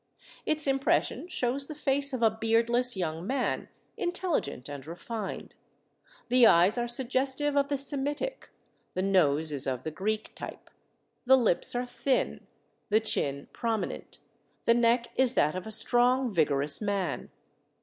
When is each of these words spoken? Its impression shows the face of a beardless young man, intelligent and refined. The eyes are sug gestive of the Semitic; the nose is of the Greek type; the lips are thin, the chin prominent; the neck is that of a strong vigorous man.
Its 0.47 0.65
impression 0.65 1.27
shows 1.27 1.67
the 1.67 1.75
face 1.75 2.11
of 2.11 2.23
a 2.23 2.31
beardless 2.31 2.97
young 2.97 3.27
man, 3.27 3.69
intelligent 3.97 4.67
and 4.67 4.87
refined. 4.87 5.53
The 6.29 6.47
eyes 6.47 6.75
are 6.75 6.87
sug 6.87 7.07
gestive 7.07 7.55
of 7.55 7.67
the 7.67 7.77
Semitic; 7.77 8.49
the 8.95 9.03
nose 9.03 9.51
is 9.51 9.67
of 9.67 9.83
the 9.83 9.91
Greek 9.91 10.33
type; 10.33 10.71
the 11.25 11.37
lips 11.37 11.75
are 11.75 11.85
thin, 11.85 12.47
the 12.89 12.99
chin 12.99 13.47
prominent; 13.53 14.17
the 14.65 14.73
neck 14.73 15.09
is 15.17 15.35
that 15.35 15.53
of 15.55 15.67
a 15.67 15.71
strong 15.71 16.31
vigorous 16.31 16.81
man. 16.81 17.29